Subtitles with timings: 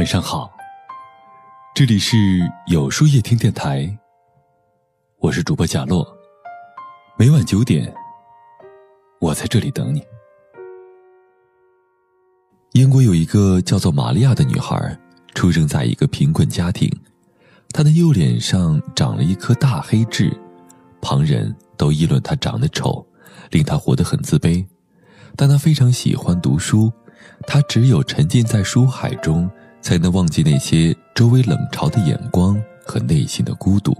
[0.00, 0.50] 晚上好，
[1.74, 2.16] 这里是
[2.68, 3.86] 有书夜听电台，
[5.18, 6.16] 我是主播贾洛。
[7.18, 7.94] 每晚九点，
[9.20, 10.02] 我在这里等你。
[12.72, 14.98] 英国有一个叫做玛利亚的女孩，
[15.34, 16.90] 出生在一个贫困家庭，
[17.70, 20.34] 她的右脸上长了一颗大黑痣，
[21.02, 23.06] 旁人都议论她长得丑，
[23.50, 24.66] 令她活得很自卑。
[25.36, 26.90] 但她非常喜欢读书。
[27.46, 33.96] 他只有沉浸在书海中，才能忘记那些周围冷嘲的眼光和内心的孤独。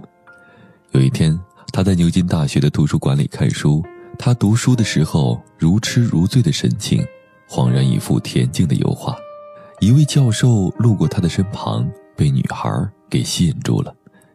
[0.91, 1.39] 有一天，
[1.71, 3.83] 他在牛津大学的图书馆里看书，
[4.17, 7.05] 他读书的时候如痴如醉的神情，
[7.49, 9.15] 恍然一幅恬静的油画。
[9.79, 12.69] 一位教授路过他的身旁，被女孩
[13.09, 13.93] 给吸引住了。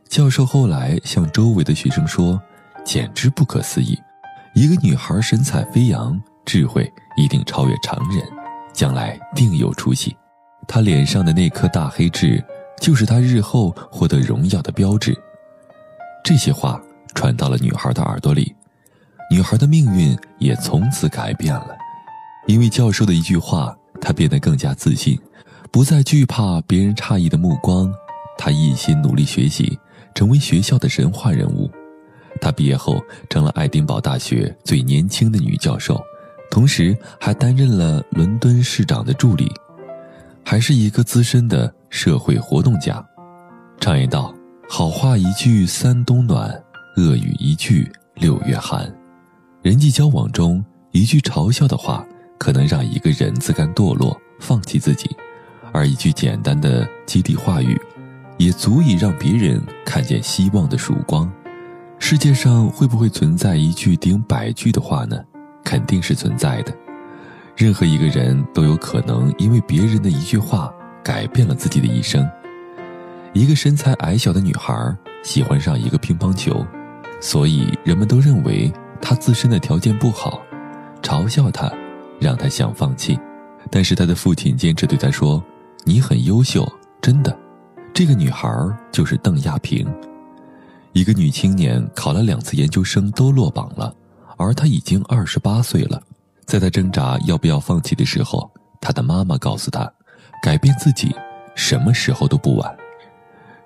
[0.09, 2.41] 教授后来向周围的学生说
[2.85, 3.99] ：“简直不可思议，
[4.55, 8.25] 一个女孩神采飞扬，智慧一定超越常人。”
[8.73, 10.15] 将来定有出息，
[10.69, 12.43] 他脸上的那颗大黑痣，
[12.81, 15.17] 就是他日后获得荣耀的标志。
[16.25, 16.81] 这些话
[17.15, 18.55] 传到了女孩的耳朵里，
[19.31, 21.69] 女孩的命运也从此改变了。
[22.47, 25.19] 因为教授的一句话，她变得更加自信，
[25.71, 27.93] 不再惧怕别人诧异的目光。
[28.37, 29.79] 她一心努力学习，
[30.15, 31.71] 成为学校的神话人物。
[32.41, 36.01] 她毕业后成了爱丁堡大学最年轻的女教授。
[36.49, 39.51] 同时还担任了伦敦市长的助理，
[40.49, 43.05] 还是一个资深的社会活动家。
[43.81, 44.33] 常言道
[44.71, 46.49] ：“好话一句三冬暖，
[46.97, 48.89] 恶语一句六月寒。”
[49.61, 52.07] 人际交往中，一句嘲笑的话
[52.39, 55.09] 可能让一个人自甘堕落，放弃自己；
[55.73, 57.77] 而一句简单的激励话语，
[58.39, 61.29] 也足以让别人看见希望的曙光。
[61.99, 65.21] 世界上会不会存在一句顶百句的话呢？
[65.65, 66.73] 肯定是存在的，
[67.57, 70.71] 任何一个人都有可能因为别人的一句话
[71.03, 72.29] 改变了自己的一生。
[73.33, 76.65] 一个身材矮小的女孩喜欢上一个乒乓球，
[77.19, 78.71] 所以人们都认为
[79.01, 80.43] 她自身的条件不好，
[81.03, 81.73] 嘲笑她，
[82.21, 83.19] 让她想放弃。
[83.71, 85.43] 但是她的父亲坚持对她说
[85.85, 86.71] ：“你很优秀，
[87.01, 87.35] 真的。”
[87.95, 88.49] 这个女孩
[88.93, 89.87] 就是邓亚萍，
[90.93, 93.95] 一个女青年，考了两次研究生都落榜了。
[94.37, 96.03] 而她已经二十八岁了，
[96.47, 98.49] 在他挣扎要不要放弃的时候，
[98.81, 99.93] 他的妈妈告诉他
[100.41, 101.13] ：“改变自己，
[101.57, 102.77] 什么时候都不晚。”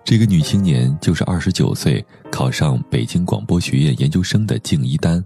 [0.02, 5.22] 这个女青年就是二十九岁考上北京广播学院研究生的敬一丹。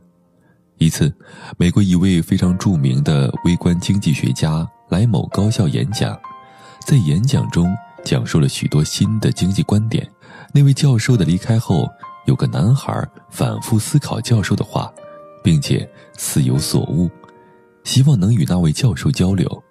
[0.78, 1.14] 一次，
[1.56, 6.19] 美国一位非常著名的微观经济学家来某高校演讲，
[6.84, 7.72] 在演讲中
[8.04, 10.10] 讲述了许多新的经济观点。
[10.53, 11.88] 那位教授的离开后，
[12.26, 14.93] 有个男孩反复思考教授的话。
[15.44, 17.10] 并且似有所悟，
[17.84, 19.62] 希望能与那位教授交流，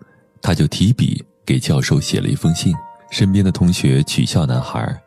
[0.42, 2.74] 他就提笔给教授写了一封信。
[3.12, 5.00] 身边的同学取笑男孩：“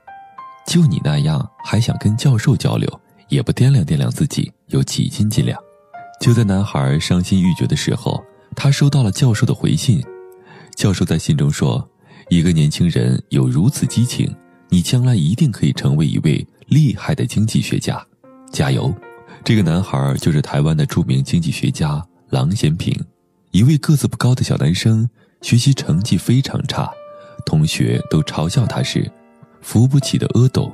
[0.67, 5.59] 就你那样，还想跟教授交流，也不掂量掂量自己有几斤几两。”
[6.21, 8.23] 就在男孩伤心欲绝的时候，
[8.55, 10.03] 他收到了教授的回信。
[10.75, 11.89] 教授在信中说
[12.31, 14.33] ：“一个年轻人有如此激情，
[14.69, 18.05] 你将来一定可以成为一位厉害的经济学家，
[18.53, 18.95] 加油！”
[19.45, 22.93] 这个男孩就是台湾的著名经济学家郎咸平，
[23.53, 25.09] 一位个子不高的小男生，
[25.43, 26.91] 学习成绩非常差，
[27.45, 29.11] 同学都嘲笑他是
[29.61, 30.73] 扶不起的阿斗。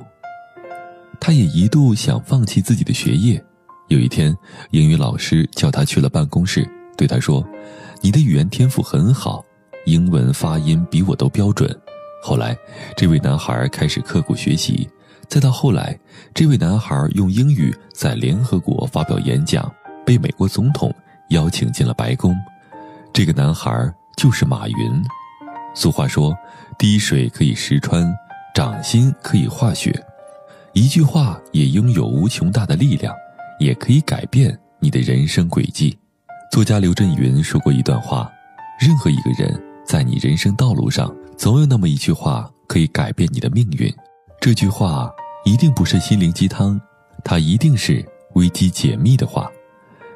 [1.19, 3.43] 他也一度想放弃自己的学业。
[3.87, 4.35] 有一天，
[4.71, 7.45] 英语老师叫他去了办公室，对他说
[8.01, 9.45] ：“你的语言天赋很好，
[9.85, 11.69] 英文发音比我都标准。”
[12.23, 12.57] 后来，
[12.97, 14.89] 这位男孩开始刻苦学习。
[15.27, 15.97] 再到后来，
[16.33, 19.71] 这位男孩用英语在联合国发表演讲，
[20.05, 20.93] 被美国总统
[21.29, 22.35] 邀请进了白宫。
[23.11, 23.71] 这个男孩
[24.15, 25.03] 就是马云。
[25.73, 26.35] 俗话说
[26.77, 28.11] ：“滴水可以石穿，
[28.53, 29.93] 掌心可以化雪。”
[30.73, 33.13] 一句话也拥有无穷大的力量，
[33.59, 35.97] 也可以改变你的人生轨迹。
[36.51, 38.31] 作家刘震云说过一段话
[38.79, 43.93] ：“任何一个人，在你人生道路上，总有那么一句话可以改变你的命运。”
[44.39, 45.11] 这句话。
[45.45, 46.79] 一定不是心灵鸡汤，
[47.21, 48.01] 它一定是
[48.35, 49.51] 危机解密的话，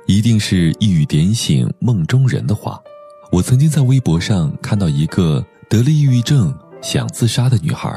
[0.07, 2.79] 一定是一语点醒梦中人的话。
[3.29, 7.93] 我曾经在微博上看到一个得了抑郁症想自杀的女孩，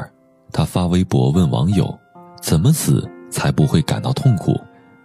[0.51, 1.97] 她发微博问网友
[2.43, 4.59] ：“怎么死才不会感到痛苦？”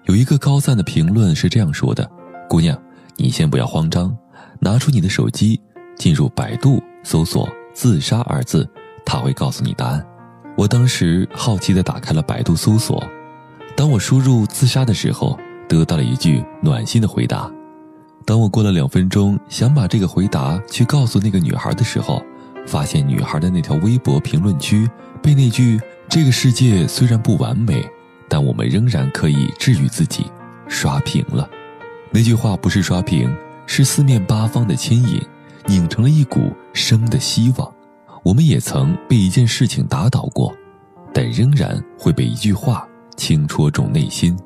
[0.06, 2.10] 有一个高赞的评论是这样说的
[2.50, 2.76] ：“姑娘，
[3.16, 4.16] 你先不要慌张，
[4.58, 5.60] 拿出你的手机，
[5.96, 8.68] 进入百度搜索‘自杀’二字，
[9.04, 10.04] 他会告诉你答案。”
[10.58, 13.00] 我当时好奇地打开了百度搜索，
[13.76, 17.50] 当我输入“自杀”的时候，得到了一句暖心的回答。
[18.24, 22.22] 当我过了两分钟想把这个回答去告诉那个女孩的时候，
[22.66, 24.88] 发现女孩的那条微博评论区
[25.22, 25.80] 被那句
[26.10, 27.88] “这个世界虽然不完美，
[28.28, 30.26] 但我们仍然可以治愈自己”
[30.66, 31.48] 刷屏了。
[32.10, 33.32] 那句话不是刷屏，
[33.66, 35.20] 是四面八方的牵引，
[35.66, 37.72] 拧成了一股生的希望。
[38.24, 40.52] 我们也曾被一件事情打倒过，
[41.14, 42.84] 但仍然会被一句话
[43.16, 44.36] 轻戳中内心。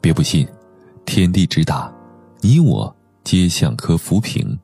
[0.00, 0.46] 别不信，
[1.04, 1.92] 天地之大，
[2.40, 4.58] 你我皆像颗浮萍。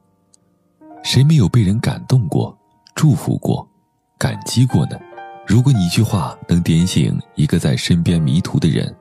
[1.02, 2.56] 谁没有被人感动过、
[2.94, 3.68] 祝福过、
[4.18, 4.98] 感激过呢？
[5.46, 8.94] 如果你一句话能点醒一个在身边迷途的人，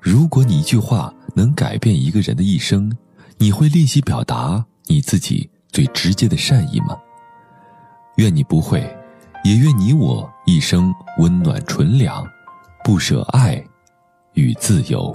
[0.00, 2.90] 如果你一句话能改变一个人的一生，
[3.38, 6.96] 你会练习表达你自己最直接的善意吗？
[8.16, 8.80] 愿你不会，
[9.44, 12.26] 也愿你我一生温暖纯良，
[12.82, 13.64] 不舍爱
[14.32, 15.14] 与自由。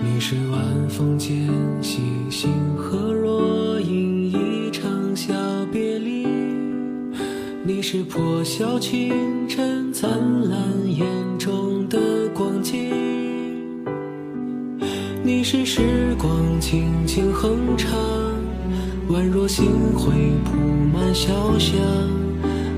[0.00, 1.48] 你是晚风间
[1.82, 1.98] 细
[2.30, 5.32] 星河若隐，一场小
[5.72, 6.24] 别离。
[7.64, 10.10] 你是破晓清晨灿
[10.48, 11.04] 烂眼
[11.38, 11.98] 中的
[12.32, 12.92] 光景。
[15.24, 17.98] 你是时光轻轻哼唱，
[19.10, 19.66] 宛若星
[19.96, 20.12] 辉
[20.44, 20.56] 铺
[20.96, 21.76] 满小巷。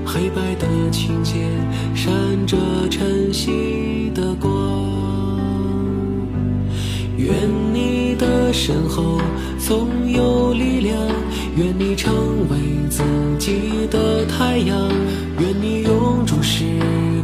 [0.05, 1.49] 黑白的琴键
[1.95, 2.11] 闪
[2.47, 2.57] 着
[2.89, 4.60] 晨曦的光。
[7.21, 7.33] 愿
[7.73, 9.19] 你的身后
[9.59, 10.97] 总有力量，
[11.55, 12.13] 愿你成
[12.49, 12.57] 为
[12.89, 13.03] 自
[13.37, 14.89] 己的太阳，
[15.39, 16.65] 愿你永驻时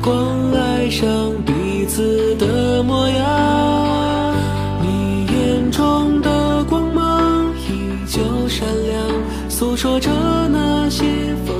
[0.02, 1.08] 光，爱上
[1.46, 4.36] 彼此的模样。
[4.82, 9.04] 你眼中的光芒依旧闪亮，
[9.50, 10.12] 诉说着
[10.50, 11.04] 那些
[11.46, 11.56] 风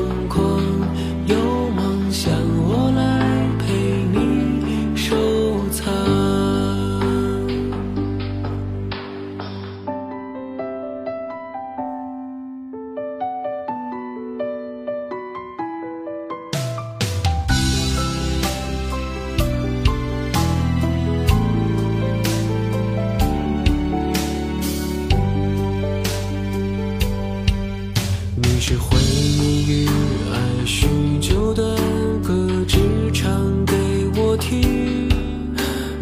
[34.48, 35.10] 听。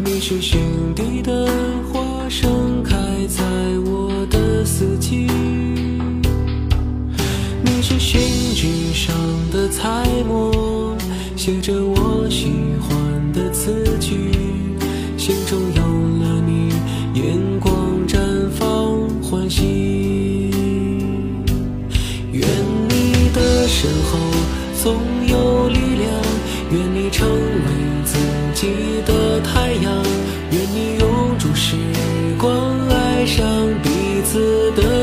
[0.04, 0.60] 你是心
[0.94, 1.48] 底的
[1.92, 2.94] 花，盛开
[3.26, 3.42] 在
[3.84, 5.26] 我的四季。
[7.64, 9.12] 你是心纸上
[9.50, 10.45] 的彩墨，
[34.26, 34.95] 次的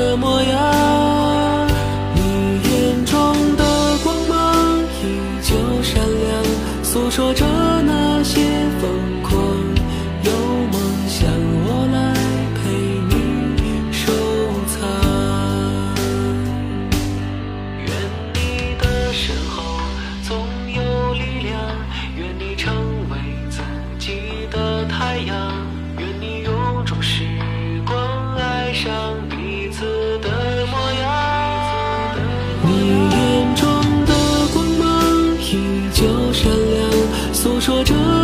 [37.64, 38.23] 说着